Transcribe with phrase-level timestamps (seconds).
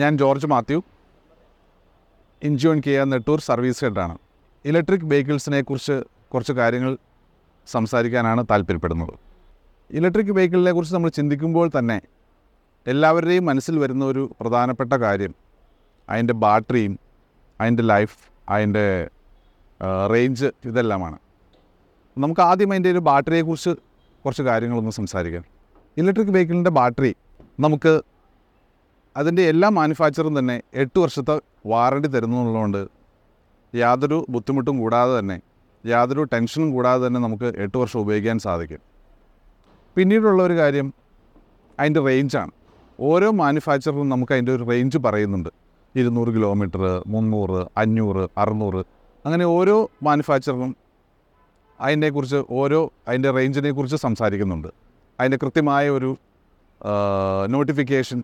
[0.00, 0.82] ഞാൻ George Mathew.
[2.42, 4.18] Incheon Kia Nettoor service ഹെഡാണ്.
[4.64, 6.02] Electric വെഹിക്കിൾസിനെ കുറിച്ച്
[6.32, 6.98] കുറച്ച് കാര്യങ്ങൾ
[7.66, 9.14] സംസാരിക്കാനാണ് താല്പര്യപ്പെടുന്നത്.
[9.90, 12.00] ഇലക്ട്രിക് വെഹിക്കിളിനെ കുറിച്ച് നമ്മൾ ചിന്തിക്കുമ്പോൾ തന്നെ
[12.86, 15.34] എല്ലാവരുടെയും മനസ്സിൽ വരുന്ന ഒരു പ്രധാനപ്പെട്ട കാര്യം
[16.08, 16.98] അതിന്റെ ബാറ്ററിയും
[17.60, 18.18] അതിന്റെ ലൈഫ്
[18.48, 19.08] അതിന്റെ
[20.12, 21.18] റേഞ്ച് ഇതെല്ലാമാണ്.
[22.18, 23.70] നമുക്ക് ആദ്യം അതിന്റെ ഒരു ബാറ്ററിയെക്കുറിച്ച്
[24.24, 25.44] കുറച്ച് കാര്യങ്ങളൊന്ന് സംസാരിക്കാം.
[25.96, 27.14] ഇലക്ട്രിക് വെഹിക്കിളിന്റെ ബാറ്ററി
[27.60, 28.02] നമുക്ക്
[29.16, 32.80] അതിന്റെ എല്ലാ മാനുഫാക്ചറും തന്നെ എട്ട് വർഷത്തെ വാറണ്ടി തരുന്നുള്ളതുകൊണ്ട്
[33.74, 35.40] യാതൊരു ബുദ്ധിമുട്ടും കൂടാതെ തന്നെ
[35.86, 38.78] യാതൊരു ടെൻഷനും കൂടാതെ തന്നെ നമുക്ക് എട്ട് വർഷം ഉപയോഗിക്കാൻ സാധിക്കും.
[39.96, 40.94] പിന്നീടുള്ള ഒരു കാര്യം
[41.80, 42.52] അതിന്റെ റേഞ്ചാണ്
[43.00, 45.50] ഓരോ മാനുഫാക്ചറിലും നമുക്ക് അതിന്റെ ഒരു റേഞ്ച് പറയുന്നുണ്ട്.
[45.96, 48.82] ഇരുന്നൂറ് കിലോമീറ്റർ മുന്നൂറ് അഞ്ഞൂറ് അറുന്നൂറ്
[49.26, 50.76] അങ്ങനെ ഓരോ മാനുഫാക്ചറിനും
[51.80, 54.68] അതിനെക്കുറിച്ച് ഓരോ അതിന്റെ റേഞ്ചിനെ കുറിച്ച് സംസാരിക്കുന്നുണ്ട്.
[55.20, 56.16] അതിന്റെ കൃത്യമായ ഒരു
[57.48, 58.18] നോട്ടിഫിക്കേഷൻ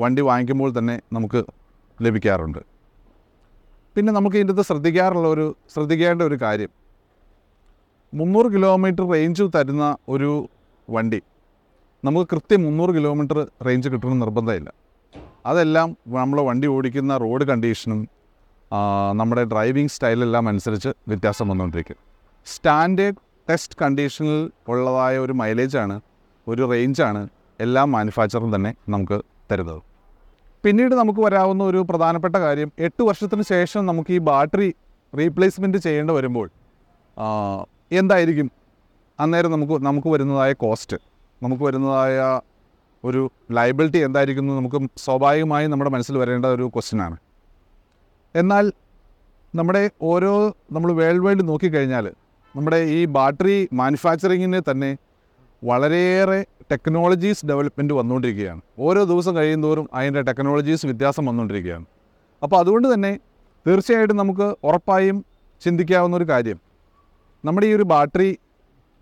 [0.00, 1.40] വണ്ടി വാങ്ങിക്കുമ്പോൾ തന്നെ നമുക്ക്
[2.04, 2.60] ലഭിക്കാറുണ്ട്.
[3.96, 6.70] പിന്നെ നമുക്ക് ഇതിന്റെ ശ്രദ്ധിക്കാറുള്ള ഒരു ശ്രദ്ധിക്കേണ്ട ഒരു കാര്യം.
[8.12, 10.30] മുന്നൂറ് കിലോമീറ്റർ റേഞ്ച് തരുന്ന ഒരു
[10.94, 11.20] വണ്ടി
[12.04, 14.68] നമുക്ക് കൃത്യം മുന്നൂറ് കിലോമീറ്റർ റേഞ്ച് കിട്ടണം നിർബന്ധമില്ല.
[15.50, 15.88] അതെല്ലാം
[16.20, 18.00] നമ്മൾ വണ്ടി ഓടിക്കുന്ന റോഡ് കണ്ടീഷനും
[19.20, 21.98] നമ്മുടെ ഡ്രൈവിംഗ് സ്റ്റൈലെല്ലാം അനുസരിച്ച് വ്യത്യാസം വന്നുകൊണ്ടിരിക്കും.
[22.46, 24.40] സ്റ്റാൻഡേർഡ് ടെസ്റ്റ് കണ്ടീഷനിൽ
[24.72, 25.96] ഉള്ളതായ ഒരു മൈലേജാണ്
[26.46, 27.22] ഒരു റേഞ്ചാണ്
[27.60, 29.18] എല്ലാ മാനുഫാക്ചറും തന്നെ നമുക്ക്
[29.50, 29.82] തരുന്നത്.
[30.64, 34.68] പിന്നീട് നമുക്ക് വരാവുന്ന ഒരു പ്രധാനപ്പെട്ട കാര്യം എട്ട് വർഷത്തിന് ശേഷം നമുക്ക് ഈ ബാറ്ററി
[35.14, 36.48] റീപ്ലേസ്മെന്റ് ചെയ്യേണ്ടി വരുമ്പോൾ
[37.90, 38.48] എന്തായിരിക്കും?
[39.18, 40.96] അന്നേരം നമുക്ക് നമുക്ക് വരുന്നതായ കോസ്റ്റ്
[41.42, 42.18] നമുക്ക് വരുന്നതായ
[43.04, 47.16] ഒരു ലൈബിലിറ്റി എന്തായിരിക്കും എന്ന് നമുക്ക് സ്വാഭാവികമായും നമ്മുടെ മനസ്സിൽ വരേണ്ട ഒരു ക്വസ്റ്റ്യനാണ്
[48.34, 48.72] എന്നാൽ
[49.54, 50.32] നമ്മുടെ ഓരോ
[50.72, 52.06] നമ്മൾ വേൾഡ് വൈഡ് നോക്കിക്കഴിഞ്ഞാൽ
[52.54, 54.90] നമ്മുടെ ഈ ബാറ്ററി മാനുഫാക്ചറിങ്ങിന് തന്നെ
[55.64, 58.60] വളരെയേറെ ടെക്നോളജീസ് ഡെവലപ്മെന്റ് വന്നുകൊണ്ടിരിക്കുകയാണ്.
[58.78, 61.86] ഓരോ ദിവസം കഴിയുന്തോറും അതിന്റെ ടെക്നോളജീസ് വ്യത്യാസം വന്നുകൊണ്ടിരിക്കുകയാണ്.
[62.42, 63.20] അപ്പോൾ അതുകൊണ്ട് തന്നെ
[63.66, 65.24] തീർച്ചയായിട്ടും നമുക്ക് ഉറപ്പായും
[65.64, 66.60] ചിന്തിക്കാവുന്ന ഒരു കാര്യം.
[67.44, 68.38] നമ്മുടെ ഈ ഒരു ബാറ്ററി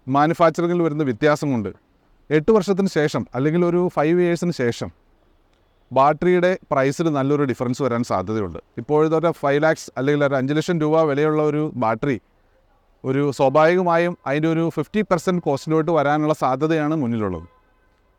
[0.09, 1.69] മാനുഫാക്ചറിങ്ങിൽ വരുന്ന വ്യത്യാസം കൊണ്ട്
[2.31, 4.91] എട്ട് വർഷത്തിന് ശേഷം അല്ലെങ്കിൽ ഒരു ഫൈവ് ഇയേഴ്സിന് ശേഷം
[5.93, 8.59] ബാറ്ററിയുടെ പ്രൈസിൽ നല്ലൊരു ഡിഫറൻസ് വരാൻ സാധ്യതയുണ്ട്.
[8.79, 12.21] ഇപ്പോഴത്തെ ഒരു ഫൈവ് ലാക്സ് അല്ലെങ്കിൽ ഒരു അഞ്ച് ലക്ഷം രൂപ വിലയുള്ള ഒരു ബാറ്ററി
[13.05, 17.49] ഒരു സ്വാഭാവികമായും അതിന്റെ ഒരു ഫിഫ്റ്റി പെർസെന്റ് കോസ്റ്റിലോട്ട് വരാനുള്ള സാധ്യതയാണ് മുന്നിലുള്ളത്.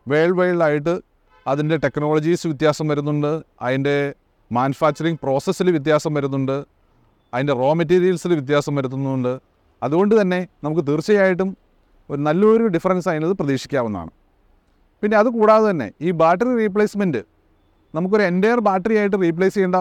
[0.08, 1.02] വേൾഡ് വൈഡ് ആയിട്ട്
[1.48, 4.14] അതിന്റെ ടെക്നോളജീസ് വ്യത്യാസം വരുന്നുണ്ട് അതിന്റെ
[4.52, 6.66] മാനുഫാക്ചറിങ് പ്രോസസ്സിൽ വ്യത്യാസം വരുന്നുണ്ട്
[7.34, 9.42] അതിന്റെ റോ മെറ്റീരിയൽസിൽ വ്യത്യാസം വരുത്തുന്നുണ്ട്
[9.84, 11.58] അതുകൊണ്ട് തന്നെ നമുക്ക് തീർച്ചയായിട്ടും
[12.10, 14.12] ഒരു നല്ലൊരു ഡിഫറൻസ് അതിനത് പ്രതീക്ഷിക്കാവുന്നതാണ്.
[15.04, 17.18] പിന്നെ അത് കൂടാതെ തന്നെ ഈ ബാറ്ററി റീപ്ലേസ്മെന്റ്
[17.96, 19.76] നമുക്കൊരു എന്റയർ ബാറ്ററി ആയിട്ട് റീപ്ലേസ് ചെയ്യേണ്ട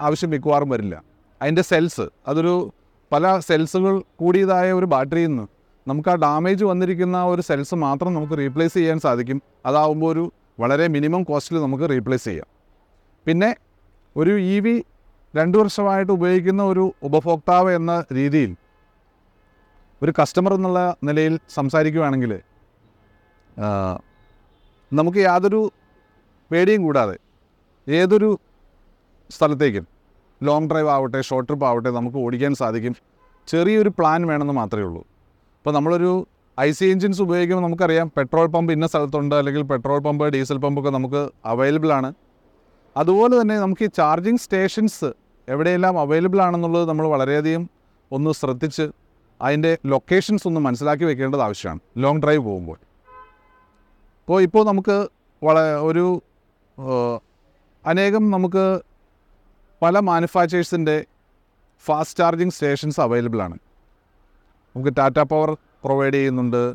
[0.00, 1.02] ആവശ്യം മിക്കവാറും വരില്ല.
[1.42, 2.72] അതിന്റെ സെൽസ് അതൊരു
[3.12, 5.46] പല സെൽസുകൾ കൂടിയതായ ഒരു ബാറ്ററിയിൽ നിന്ന്
[5.86, 9.42] നമുക്ക് ആ ഡാമേജ് വന്നിരിക്കുന്ന ഒരു സെൽസ് മാത്രം നമുക്ക് റീപ്ലേസ് ചെയ്യാൻ സാധിക്കും.
[9.66, 10.24] അതാവുമ്പോൾ ഒരു
[10.60, 12.48] വളരെ മിനിമം കോസ്റ്റിൽ നമുക്ക് റീപ്ലേസ് ചെയ്യാം.
[13.26, 13.50] പിന്നെ
[14.16, 14.74] ഒരു ഇ വി
[15.34, 18.52] രണ്ട് വർഷമായിട്ട് ഉപയോഗിക്കുന്ന ഒരു ഉപഭോക്താവ് എന്ന രീതിയിൽ
[20.02, 22.32] ഒരു കസ്റ്റമർ എന്നുള്ള നിലയിൽ സംസാരിക്കുകയാണെങ്കിൽ
[24.92, 25.60] നമുക്ക് യാതൊരു
[26.50, 27.16] പേടിയും കൂടാതെ
[27.86, 28.30] ഏതൊരു
[29.30, 29.84] സ്ഥലത്തേക്കും
[30.42, 32.94] ലോങ് ഡ്രൈവ് ആവട്ടെ ഷോർട്ട് ട്രിപ്പ് ആവട്ടെ നമുക്ക് ഓടിക്കാൻ സാധിക്കും.
[33.48, 35.02] ചെറിയൊരു പ്ലാൻ വേണമെന്ന് മാത്രമേ ഉള്ളൂ.
[35.58, 36.26] ഇപ്പോൾ നമ്മളൊരു
[36.60, 41.30] ഐ സി എൻജിൻസ് ഉപയോഗിക്കുമ്പോൾ നമുക്കറിയാം പെട്രോൾ പമ്പ് ഇന്ന സ്ഥലത്തുണ്ട് അല്ലെങ്കിൽ പെട്രോൾ പമ്പ് ഡീസൽ പമ്പൊക്കെ നമുക്ക്
[41.44, 42.10] അവൈലബിൾ ആണ്.
[42.96, 45.08] അതുപോലെ തന്നെ നമുക്ക് ഈ ചാർജിങ് സ്റ്റേഷൻസ്
[45.48, 47.70] എവിടെയെല്ലാം അവൈലബിൾ ആണെന്നുള്ളത് നമ്മൾ വളരെയധികം
[48.12, 48.90] ഒന്ന് ശ്രദ്ധിച്ച്
[49.42, 52.78] അതിന്റെ ലൊക്കേഷൻസ് ഒന്ന് മനസ്സിലാക്കി വെക്കേണ്ടത് ആവശ്യമാണ് ലോങ് ഡ്രൈവ് പോകുമ്പോൾ.
[54.22, 54.96] അപ്പോൾ ഇപ്പോൾ നമുക്ക്
[55.44, 55.58] വള
[55.88, 56.22] ഒരു
[57.86, 58.64] അനേകം നമുക്ക്
[59.82, 61.04] പല മാനുഫാക്ചേഴ്സിന്റെ
[61.84, 63.56] ഫാസ്റ്റ് ചാർജിങ് സ്റ്റേഷൻസ് അവൈലബിൾ ആണ്.
[64.74, 65.50] നമുക്ക് ടാറ്റ പവർ
[65.84, 66.74] പ്രൊവൈഡ് ചെയ്യുന്നുണ്ട്.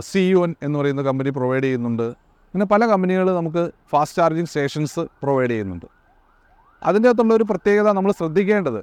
[0.00, 2.02] സി യു എൻ എന്ന് പറയുന്ന കമ്പനി പ്രൊവൈഡ് ചെയ്യുന്നുണ്ട്.
[2.02, 5.86] അങ്ങനെ പല കമ്പനികൾ നമുക്ക് ഫാസ്റ്റ് ചാർജിങ് സ്റ്റേഷൻസ് പ്രൊവൈഡ് ചെയ്യുന്നുണ്ട്.
[6.82, 8.80] അതിന്റെ അകത്തുള്ള ഒരു പ്രത്യേകത നമ്മൾ ശ്രദ്ധിക്കേണ്ടത്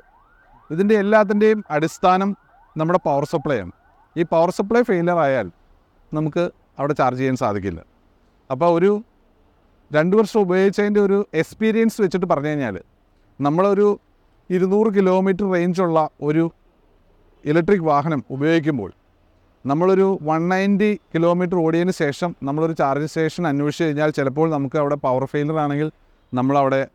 [0.72, 2.38] ഇതിന്റെ എല്ലാത്തിന്റെയും അടിസ്ഥാനം
[2.78, 3.72] നമ്മുടെ പവർ സപ്ലൈ ആണ്.
[4.18, 5.52] ഈ പവർ സപ്ലൈ ഫെയിലർ ആയാൽ
[6.14, 7.84] നമുക്ക് അവിടെ ചാർജ് ചെയ്യാൻ സാധിക്കില്ല.
[8.52, 9.04] അപ്പോൾ ഒരു
[9.94, 12.80] രണ്ട് വർഷം ഉപയോഗിച്ചതിന്റെ ഒരു എക്സ്പീരിയൻസ് വെച്ചിട്ട് പറഞ്ഞു കഴിഞ്ഞാൽ
[13.42, 14.00] നമ്മളൊരു
[14.50, 16.52] ഇരുന്നൂറ് കിലോമീറ്റർ റേഞ്ചുള്ള ഒരു
[17.46, 18.94] ഇലക്ട്രിക് വാഹനം ഉപയോഗിക്കുമ്പോൾ
[19.66, 25.26] നമ്മളൊരു വൺ നയന്റി കിലോമീറ്റർ ഓടിയതിന് ശേഷം നമ്മളൊരു ചാർജ് സ്റ്റേഷൻ അന്വേഷിച്ച് കഴിഞ്ഞാൽ ചിലപ്പോൾ നമുക്ക് അവിടെ പവർ
[25.26, 25.92] ഫെയിലർ ആണെങ്കിൽ
[26.34, 26.88] നമ്മളവിടെ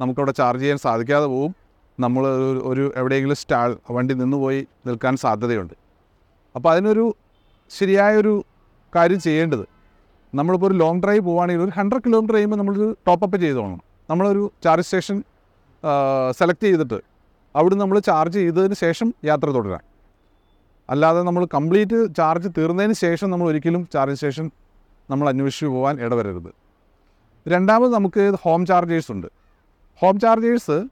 [0.00, 1.54] നമുക്കവിടെ ചാർജ് ചെയ്യാൻ സാധിക്കാതെ പോകും
[2.00, 2.26] നമ്മൾ
[2.62, 5.74] ഒരു- എവിടെയെങ്കിലും സ്റ്റാൾ വണ്ടി നിന്ന് പോയി നിൽക്കാൻ സാധ്യതയുണ്ട്.
[6.54, 7.14] അപ്പോൾ അതിനൊരു
[7.70, 8.44] ശരിയായൊരു
[8.94, 9.68] കാര്യം ചെയ്യേണ്ടത്
[10.34, 15.24] നമ്മളിപ്പോൾ ഒരു ലോങ് ഡ്രൈവ് പോവുകയാണെങ്കിൽ ഒരു ഹൺഡ്രഡ് കിലോമീറ്റർ കഴിയുമ്പോൾ നമ്മളൊരു ടോപ്പപ്പ് ചെയ്തോളണം നമ്മളൊരു ചാർജ് സ്റ്റേഷൻ
[16.38, 16.98] സെലക്ട് ചെയ്തിട്ട്
[17.56, 19.82] അവിടെ നമ്മൾ ചാർജ് ചെയ്തതിന് ശേഷം യാത്ര തുടരാം.
[20.90, 24.50] അല്ലാതെ നമ്മൾ കംപ്ലീറ്റ് ചാർജ് തീർന്നതിന് ശേഷം നമ്മൾ ഒരിക്കലും ചാർജ് സ്റ്റേഷൻ
[25.10, 26.50] നമ്മൾ അന്വേഷിച്ച് പോകാൻ ഇടവരരുത്.
[27.48, 29.26] രണ്ടാമത് നമുക്ക് ഹോം ചാർജേഴ്സ് ഉണ്ട്.
[30.00, 30.84] ഹോം ചാർജേഴ്സ്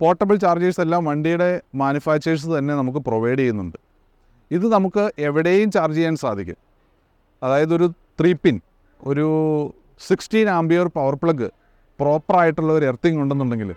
[0.00, 3.78] പോർട്ടബിൾ ചാർജേഴ്സ് എല്ലാം വണ്ടിയുടെ മാനുഫാക്ചേഴ്സ് തന്നെ നമുക്ക് പ്രൊവൈഡ് ചെയ്യുന്നുണ്ട്.
[4.50, 6.56] ഇത് നമുക്ക് എവിടെയും ചാർജ് ചെയ്യാൻ സാധിക്കും.
[7.42, 8.60] അതായത് ഒരു ത്രീ പിൻ
[9.06, 9.26] ഒരു
[10.08, 11.48] സിക്സ്റ്റീൻ ആംബിയർ പവർ പ്ലഗ്
[12.00, 13.74] പ്രോപ്പറായിട്ടുള്ള ഒരു എർത്തിങ് ഉണ്ടെന്നുണ്ടെങ്കിൽ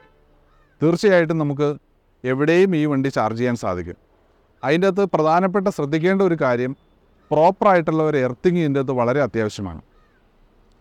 [0.81, 1.67] തീർച്ചയായിട്ടും നമുക്ക്
[2.23, 3.97] എവിടെയും ഈ വണ്ടി ചാർജ് ചെയ്യാൻ സാധിക്കും.
[4.63, 6.71] അതിന്റെ അകത്ത് പ്രധാനപ്പെട്ട ശ്രദ്ധിക്കേണ്ട ഒരു കാര്യം
[7.31, 9.81] പ്രോപ്പറായിട്ടുള്ള ഒരു എർത്തിങ് ഇതിന്റെ അകത്ത് വളരെ അത്യാവശ്യമാണ്.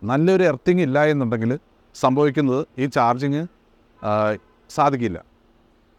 [0.01, 1.51] നല്ലൊരു എർത്തിങ് ഇല്ല എന്നുണ്ടെങ്കിൽ
[1.95, 3.41] സംഭവിക്കുന്നത് ഈ ചാർജിങ്
[4.69, 5.17] സാധിക്കില്ല.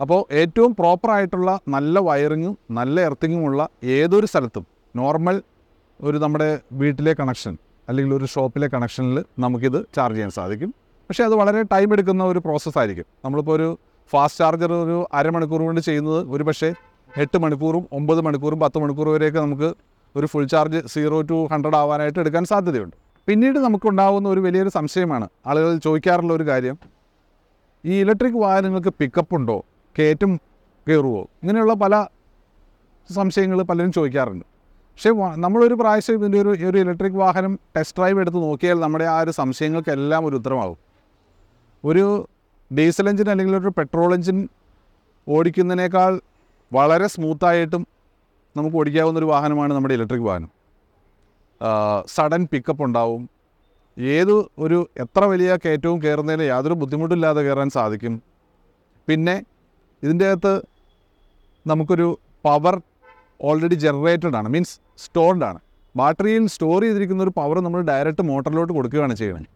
[0.01, 3.61] അപ്പോൾ ഏറ്റവും പ്രോപ്പറായിട്ടുള്ള നല്ല വയറിങ്ങും നല്ല എർത്തിങ്ങുമുള്ള
[3.97, 4.65] ഏതൊരു സ്ഥലത്തും
[5.01, 5.37] നോർമൽ
[6.01, 6.49] ഒരു നമ്മുടെ
[6.81, 7.55] വീട്ടിലെ കണക്ഷൻ
[7.89, 10.71] അല്ലെങ്കിൽ ഒരു ഷോപ്പിലെ കണക്ഷനിൽ നമുക്കിത് ചാർജ് ചെയ്യാൻ സാധിക്കും.
[11.11, 13.69] പക്ഷേ അത് വളരെ ടൈം എടുക്കുന്ന ഒരു പ്രോസസ്സായിരിക്കും നമ്മളിപ്പോൾ ഒരു
[14.13, 16.75] ഫാസ്റ്റ് ചാർജർ ഒരു അരമണിക്കൂർ കൊണ്ട് ചെയ്യുന്നത് ഒരു പക്ഷേ
[17.17, 19.75] എട്ട് മണിക്കൂറും ഒമ്പത് മണിക്കൂറും പത്ത് മണിക്കൂർ വരെയൊക്കെ നമുക്ക്
[20.17, 22.97] ഒരു full charge zero to hundred ആവാനായിട്ട് എടുക്കാൻ സാധ്യതയുണ്ട്.
[23.27, 25.29] പിന്നീട് നമുക്കുണ്ടാകുന്ന ഒരു വലിയൊരു സംശയമാണ്.
[25.47, 26.79] ആളുകൾ ചോദിക്കാറുള്ള ഒരു കാര്യം
[27.85, 29.65] ഈ ഇലക്ട്രിക് വാഹനങ്ങൾക്ക് പിക്കപ്പ് ഉണ്ടോ?
[29.99, 30.41] കയറ്റും
[30.89, 32.07] കയറുമോ ഇങ്ങനെയുള്ള പല
[33.15, 34.45] സംശയങ്ങൾ പലരും ചോദിക്കാറുണ്ട്.
[34.95, 39.31] പക്ഷേ നമ്മളൊരു പ്രാവശ്യം ഇതിന്റെ ഒരു ഒരു ഇലക്ട്രിക് വാഹനം ടെസ്റ്റ് ഡ്രൈവ് എടുത്ത് നോക്കിയാൽ നമ്മുടെ ആ ഒരു
[39.31, 40.77] സംശയങ്ങൾക്കെല്ലാം ഒരു ഉത്തരമാകും.
[41.85, 42.29] ഒരു
[42.79, 44.49] ഡീസൽ എഞ്ചിൻ അല്ലെങ്കിൽ ഒരു പെട്രോൾ എഞ്ചിൻ
[45.29, 46.21] ഓടിക്കുന്നതിനേക്കാൾ
[46.73, 47.87] വളരെ സ്മൂത്തായിട്ടും
[48.57, 50.51] നമുക്ക് ഓടിക്കാവുന്ന ഒരു വാഹനമാണ് നമ്മുടെ ഇലക്ട്രിക് വാഹനം.
[52.07, 53.31] സഡൻ പിക്കപ്പ് ഉണ്ടാവും.
[53.99, 58.23] ഏത് ഒരു എത്ര വലിയ കയറ്റവും കയറുന്നതിന് യാതൊരു ബുദ്ധിമുട്ടില്ലാതെ കയറാൻ സാധിക്കും.
[59.09, 59.45] പിന്നെ
[60.03, 60.63] ഇതിന്റെ അകത്ത്
[61.67, 62.81] നമുക്കൊരു പവർ
[63.41, 64.49] ഓൾറെഡി ജനറേറ്റഡ് ആണ്.
[64.49, 65.59] മീൻസ് സ്റ്റോർഡ് ആണ്.
[65.97, 69.49] ബാറ്ററിയിൽ സ്റ്റോർ ചെയ്തിരിക്കുന്ന ഒരു പവർ നമ്മൾ ഡയറക്റ്റ് മോട്ടറിലോട്ട് കൊടുക്കുകയാണ് ചെയ്യുന്നത്.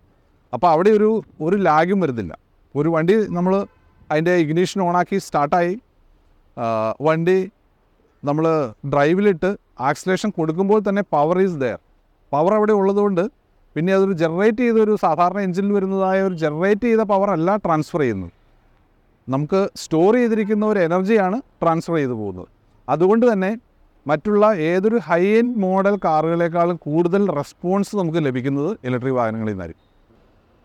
[0.55, 2.46] അപ്പോൾ അവിടെ ഒരു ഒരു ലാഗും വരുന്നില്ല.
[2.81, 3.55] ഒരു വണ്ടി നമ്മൾ
[4.11, 5.73] അതിന്റെ ഇഗ്നീഷൻ ഓണാക്കി സ്റ്റാർട്ടായി
[7.07, 7.39] വണ്ടി
[8.23, 8.45] നമ്മൾ
[8.93, 9.51] ഡ്രൈവിലിട്ട്
[9.89, 11.81] ആക്സിലേഷൻ കൊടുക്കുമ്പോൾ തന്നെ പവർ ഈസ് ദയർ
[12.33, 13.25] പവർ അവിടെ ഉള്ളതുകൊണ്ട്
[13.77, 18.33] പിന്നെ അതൊരു ജനറേറ്റ് ചെയ്ത ഒരു സാധാരണ എഞ്ചിനിൽ വരുന്നതായ ഒരു ജനറേറ്റ് ചെയ്ത പവർ അല്ല ട്രാൻസ്ഫർ ചെയ്യുന്നത്.
[19.35, 22.49] നമുക്ക് സ്റ്റോർ ചെയ്തിരിക്കുന്ന ഒരു എനർജിയാണ് ട്രാൻസ്ഫർ ചെയ്തു പോകുന്നത്.
[22.95, 23.51] അതുകൊണ്ട് തന്നെ
[24.07, 29.86] മറ്റുള്ള ഏതൊരു ഹൈ എൻഡ് മോഡൽ കാറുകളെക്കാളും കൂടുതൽ റെസ്പോൺസ് നമുക്ക് ലഭിക്കുന്നത് ഇലക്ട്രിക് വാഹനങ്ങളിൽ നിന്നായിരിക്കും.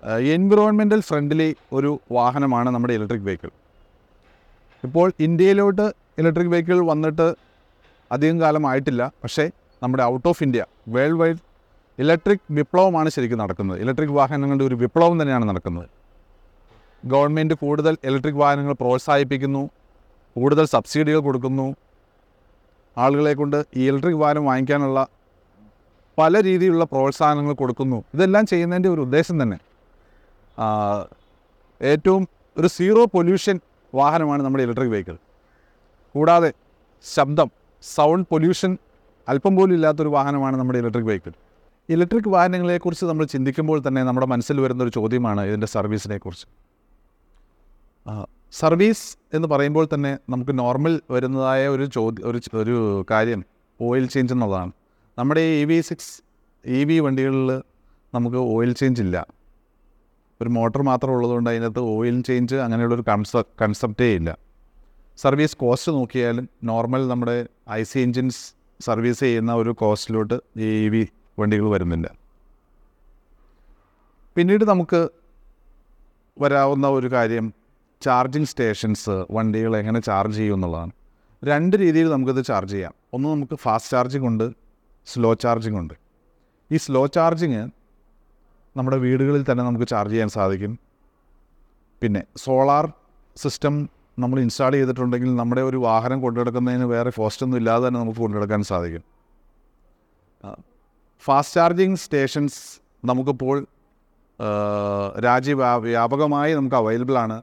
[0.03, 3.51] എൻവിറോൺമെന്റൽ ഫ്രണ്ട്ലി ഒരു വാഹനമാണ് നമ്മുടെ ഇലക്ട്രിക് വെഹിക്കിൾ
[4.83, 5.85] ഇപ്പോൾ ഇന്ത്യയിലോട്ട്
[6.19, 7.35] ഇലക്ട്രിക് വെഹിക്കിൾ വന്നിട്ട്
[8.11, 9.51] അധികം കാലമായിട്ടില്ല പക്ഷേ
[9.83, 11.37] നമ്മുടെ out of India world wide
[11.99, 13.81] electric വിപ്ലവമാണ് ശരിക്കും നടക്കുന്നത്.
[13.81, 15.87] ഇലക്ട്രിക് വാഹനങ്ങളുടെ ഒരു വിപ്ലവം തന്നെയാണ് നടക്കുന്നത്.
[17.03, 19.69] ഗവൺമെന്റ് കൂടുതൽ ഇലക്ട്രിക് വാഹനങ്ങൾ പ്രോത്സാഹിപ്പിക്കുന്നു
[20.35, 21.75] കൂടുതൽ സബ്സിഡികൾ കൊടുക്കുന്നു.
[22.97, 25.07] ആളുകളെ കൊണ്ട് ഈ ഇലക്ട്രിക് വാഹനം വാങ്ങിക്കാനുള്ള
[26.19, 28.03] പല രീതിയിലുള്ള പ്രോത്സാഹനങ്ങൾ കൊടുക്കുന്നു.
[28.15, 29.57] ഇതെല്ലാം ചെയ്യുന്നതിന്റെ ഒരു ഉദ്ദേശം തന്നെ.
[31.81, 32.23] ഏറ്റവും
[32.57, 33.57] ഒരു സീറോ പൊല്യൂഷൻ
[33.93, 35.15] വാഹനമാണ് നമ്മുടെ ഇലക്ട്രിക് വെഹിക്കിൾ.
[36.15, 36.49] കൂടാതെ
[37.05, 37.49] ശബ്ദം
[37.83, 38.71] സൗണ്ട് പൊല്യൂഷൻ
[39.27, 41.33] അല്പം പോലും ഇല്ലാത്തൊരു വാഹനമാണ് നമ്മുടെ ഇലക്ട്രിക് വെഹിക്കിൾ.
[41.89, 46.47] ഇലക്ട്രിക് വാഹനങ്ങളെക്കുറിച്ച് നമ്മൾ ചിന്തിക്കുമ്പോൾ തന്നെ നമ്മുടെ മനസ്സിൽ വരുന്ന ഒരു ചോദ്യമാണ് ഇതിന്റെ സർവീസിനെ കുറിച്ച്
[48.61, 49.05] സർവീസ്
[49.37, 52.75] എന്ന് പറയുമ്പോൾ തന്നെ നമുക്ക് നോർമൽ വരുന്നതായ ഒരു ചോദ്യം ഒരു ഒരു
[53.11, 53.41] കാര്യം
[53.79, 54.71] ഓയിൽ ചേഞ്ച് എന്നുള്ളതാണ്.
[55.17, 56.11] നമ്മുടെ E V six
[56.65, 57.51] E V വണ്ടികളിൽ
[58.13, 59.17] നമുക്ക് ഓയിൽ ചേഞ്ച് ഇല്ല.
[60.41, 64.37] ഒരു മോട്ടോർ മാത്രം ഉള്ളതുകൊണ്ട് അതിനകത്ത് ഓയിൽ ചേഞ്ച് അങ്ങനെയുള്ളൊരു കൺസ കൺസെപ്റ്റേ ഇല്ല.
[65.17, 71.07] സർവീസ് കോസ്റ്റ് നോക്കിയാലും നോർമൽ നമ്മുടെ ഐ സി എൻജിൻസ് സർവീസ് ചെയ്യുന്ന ഒരു കോസ്റ്റിലോട്ട് ഈ ഇ വി
[71.39, 72.11] വണ്ടികൾ വരുന്നില്ല.
[74.35, 75.09] പിന്നീട് നമുക്ക്
[76.39, 77.53] വരാവുന്ന ഒരു കാര്യം
[78.01, 80.91] ചാർജിങ് സ്റ്റേഷൻസ് വണ്ടികൾ എങ്ങനെ ചാർജ് ചെയ്യും എന്നുള്ളതാണ്.
[81.45, 82.93] രണ്ട് രീതിയിൽ നമുക്കിത് ചാർജ് ചെയ്യാം.
[83.13, 84.51] ഒന്ന് നമുക്ക് ഫാസ്റ്റ് ചാർജിങ് ഉണ്ട്
[85.05, 85.93] സ്ലോ ചാർജിങ് ഉണ്ട്.
[86.71, 87.69] ഈ സ്ലോ ചാർജിങ്
[88.75, 90.73] നമ്മുടെ വീടുകളിൽ തന്നെ നമുക്ക് ചാർജ് ചെയ്യാൻ സാധിക്കും.
[92.01, 92.85] പിന്നെ സോളാർ
[93.35, 93.75] സിസ്റ്റം
[94.19, 99.03] നമ്മൾ ഇൻസ്റ്റാൾ ചെയ്തിട്ടുണ്ടെങ്കിൽ നമ്മുടെ ഒരു വാഹനം കൊണ്ടുനടക്കുന്നതിന് വേറെ ഫോസ്റ്റൊന്നും ഇല്ലാതെ തന്നെ നമുക്ക് കൊണ്ടുനടക്കാൻ സാധിക്കും.
[101.25, 102.59] ഫാസ്റ്റ് ചാർജിങ് സ്റ്റേഷൻസ്
[103.09, 103.57] നമുക്കിപ്പോൾ
[105.25, 105.53] രാജ്യ
[105.87, 107.37] വ്യാപകമായി നമുക്ക് അവൈലബിൾ ആണ്.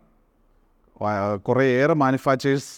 [1.49, 2.71] കുറേയേറെ മാനുഫാക്ചേഴ്സ്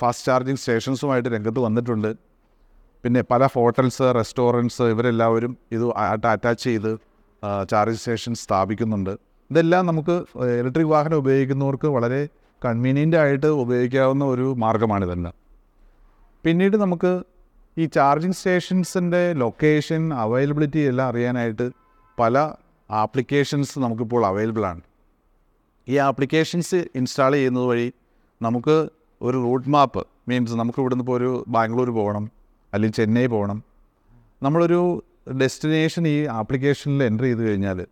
[0.00, 2.10] ഫാസ്റ്റ് ചാർജിങ് സ്റ്റേഷൻസുമായിട്ട് രംഗത്ത് വന്നിട്ടുണ്ട്.
[3.04, 6.92] പിന്നെ പല ഹോട്ടൽസ് റെസ്റ്റോറന്റ്സ് ഇവരെല്ലാവരും ഇത് അറ്റാച്ച് ചെയ്ത്
[7.70, 9.10] ചാർജിങ് സ്റ്റേഷൻ സ്ഥാപിക്കുന്നുണ്ട്.
[9.50, 10.16] ഇതെല്ലാം നമുക്ക്
[10.60, 12.28] ഇലക്ട്രിക് വാഹനം ഉപയോഗിക്കുന്നവർക്ക് വളരെ
[12.64, 15.34] കൺവീനിയന്റ് ആയിട്ട് ഉപയോഗിക്കാവുന്ന ഒരു മാർഗമാണിതെല്ലാം
[16.44, 17.22] പിന്നീട് നമുക്ക്
[17.78, 21.70] ഈ ചാർജിങ് സ്റ്റേഷൻസിന്റെ ലൊക്കേഷൻ അവൈലബിലിറ്റി എല്ലാം അറിയാനായിട്ട്
[22.18, 22.38] പല
[22.90, 24.80] ആപ്ലിക്കേഷൻസ് നമുക്കിപ്പോൾ അവൈലബിൾ ആണ്.
[25.88, 27.92] ഈ ആപ്ലിക്കേഷൻസ് ഇൻസ്റ്റാൾ ചെയ്യുന്നത് വഴി
[28.42, 28.88] നമുക്ക്
[29.22, 32.24] ഒരു റൂട്ട് മാപ്പ് മീൻസ് നമുക്ക് ഇവിടുന്ന് ഇപ്പോൾ ഒരു ബാംഗ്ലൂർ പോകണം
[32.72, 33.58] അല്ലെങ്കിൽ ചെന്നൈ പോകണം.
[34.42, 37.86] നമ്മളൊരു ഡെസ്റ്റിനേഷൻ ഈ ആപ്ലിക്കേഷനിൽ എന്റർ ചെയ്ത് കഴിഞ്ഞാൽ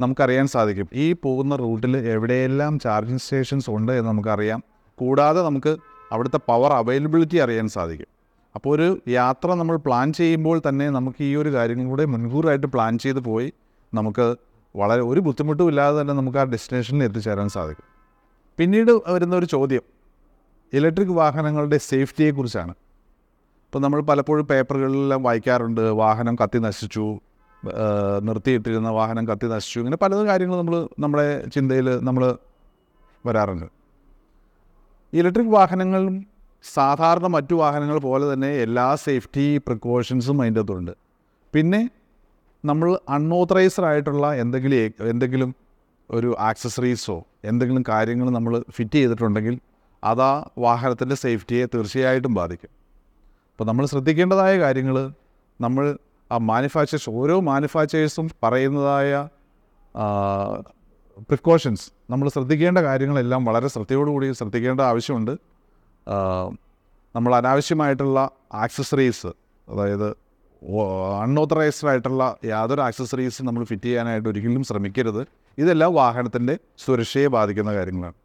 [0.00, 0.88] നമുക്കറിയാൻ സാധിക്കും.
[0.94, 4.62] ഈ പോകുന്ന റൂട്ടിൽ എവിടെയെല്ലാം ചാർജിങ് സ്റ്റേഷൻസ് ഉണ്ട് എന്ന് നമുക്കറിയാം.
[4.98, 5.76] കൂടാതെ നമുക്ക്
[6.12, 8.06] അവിടുത്തെ പവർ അവൈലബിലിറ്റി അറിയാൻ സാധിക്കും.
[8.54, 13.18] അപ്പോൾ ഒരു യാത്ര നമ്മൾ പ്ലാൻ ചെയ്യുമ്പോൾ തന്നെ നമുക്ക് ഈ ഒരു കാര്യം കൂടെ മുൻകൂറായിട്ട് പ്ലാൻ ചെയ്ത്
[13.18, 13.52] പോയി
[13.94, 14.36] നമുക്ക്
[14.76, 17.84] വളരെ ഒരു ബുദ്ധിമുട്ടും ഇല്ലാതെ തന്നെ നമുക്ക് ആ ഡെസ്റ്റിനേഷനിൽ എത്തിച്ചേരാൻ സാധിക്കും.
[18.58, 19.82] പിന്നീട് വരുന്ന ഒരു ചോദ്യം.
[20.72, 22.74] ഇലക്ട്രിക് വാഹനങ്ങളുടെ സേഫ്റ്റിയെക്കുറിച്ചാണ്.
[23.68, 27.06] ഇപ്പോൾ നമ്മൾ പലപ്പോഴും പേപ്പറുകളിലെല്ലാം വായിക്കാറുണ്ട് വാഹനം കത്തി നശിച്ചു
[28.28, 32.24] നിർത്തിയിട്ടിരുന്ന വാഹനം കത്തി നശിച്ചു ഇങ്ങനെ പല കാര്യങ്ങൾ നമ്മൾ നമ്മുടെ ചിന്തയിൽ നമ്മൾ
[33.24, 33.66] വരാറുണ്ട്.
[35.12, 36.14] ഇലക്ട്രിക് വാഹനങ്ങളും
[36.64, 40.94] സാധാരണ മറ്റു വാഹനങ്ങൾ പോലെ തന്നെ എല്ലാ സേഫ്റ്റി പ്രിക്കോഷൻസും അതിന്റെ അകത്തുണ്ട്.
[41.54, 41.82] പിന്നെ
[42.64, 45.52] നമ്മൾ അൺഓത്തറൈസ്ഡ് ആയിട്ടുള്ള എന്തെങ്കിലും എന്തെങ്കിലും
[46.10, 47.18] ഒരു ആക്സസറീസോ
[47.50, 49.54] എന്തെങ്കിലും കാര്യങ്ങൾ നമ്മൾ ഫിറ്റ് ചെയ്തിട്ടുണ്ടെങ്കിൽ
[50.02, 50.32] അതാ
[50.66, 52.72] വാഹനത്തിന്റെ സേഫ്റ്റിയെ തീർച്ചയായിട്ടും ബാധിക്കും.
[53.58, 54.96] അപ്പോൾ നമ്മൾ ശ്രദ്ധിക്കേണ്ടതായ കാര്യങ്ങൾ
[55.60, 55.84] നമ്മൾ
[56.32, 59.12] ആ മാനുഫാക്ചേഴ്സ് ഓരോ മാനുഫാക്ചേഴ്സും പറയുന്നതായ
[61.30, 65.32] പ്രിക്കോഷൻസ് നമ്മൾ ശ്രദ്ധിക്കേണ്ട കാര്യങ്ങളെല്ലാം വളരെ ശ്രദ്ധയോടുകൂടി ശ്രദ്ധിക്കേണ്ട ആവശ്യമുണ്ട്.
[67.16, 68.18] നമ്മൾ അനാവശ്യമായിട്ടുള്ള
[68.64, 69.32] ആക്സസറീസ്
[69.68, 70.08] അതായത്
[71.24, 72.22] അൺഓത്തറൈസ്ഡ് ആയിട്ടുള്ള
[72.52, 75.22] യാതൊരു ആക്സസറീസും നമ്മൾ ഫിറ്റ് ചെയ്യാനായിട്ട് ഒരിക്കലും ശ്രമിക്കരുത്.
[75.58, 78.16] ഇതെല്ലാം വാഹനത്തിന്റെ സുരക്ഷയെ ബാധിക്കുന്ന കാര്യങ്ങളാണ്.